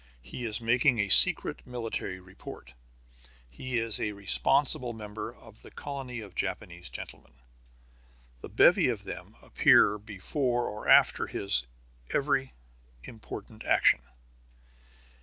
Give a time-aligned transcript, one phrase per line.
[0.23, 2.73] He is making a secret military report.
[3.47, 7.33] He is a responsible member of a colony of Japanese gentlemen.
[8.39, 11.67] The bevy of them appear before or after his
[12.09, 12.55] every
[13.03, 13.99] important action.